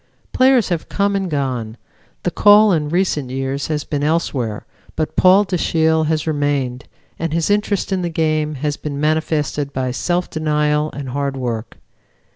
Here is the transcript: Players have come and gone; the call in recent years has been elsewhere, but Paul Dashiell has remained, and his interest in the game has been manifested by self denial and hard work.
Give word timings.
Players 0.33 0.69
have 0.69 0.89
come 0.89 1.15
and 1.15 1.29
gone; 1.29 1.77
the 2.23 2.31
call 2.31 2.71
in 2.71 2.89
recent 2.89 3.29
years 3.29 3.67
has 3.67 3.83
been 3.83 4.03
elsewhere, 4.03 4.65
but 4.95 5.15
Paul 5.15 5.43
Dashiell 5.45 6.05
has 6.07 6.25
remained, 6.25 6.85
and 7.19 7.33
his 7.33 7.51
interest 7.51 7.91
in 7.91 8.01
the 8.01 8.09
game 8.09 8.55
has 8.55 8.77
been 8.77 8.99
manifested 8.99 9.71
by 9.71 9.91
self 9.91 10.27
denial 10.27 10.89
and 10.93 11.09
hard 11.09 11.37
work. 11.37 11.77